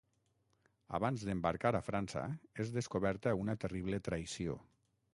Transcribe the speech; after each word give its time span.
Abans 0.99 1.25
d'embarcar 1.29 1.73
a 1.79 1.83
França 1.89 2.25
és 2.65 2.75
descoberta 2.81 3.37
una 3.45 3.59
terrible 3.67 4.05
traïció. 4.11 4.61